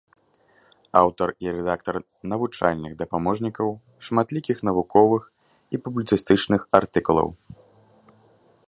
[1.01, 1.95] Аўтар і рэдактар
[2.31, 3.67] навучальных дапаможнікаў,
[4.09, 5.23] шматлікіх навуковых
[5.77, 7.29] і публіцыстычных артыкулаў.